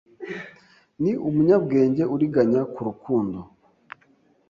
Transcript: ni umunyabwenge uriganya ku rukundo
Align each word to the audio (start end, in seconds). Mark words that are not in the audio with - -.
ni 1.01 1.11
umunyabwenge 1.27 2.03
uriganya 2.15 2.61
ku 2.73 2.79
rukundo 2.87 3.39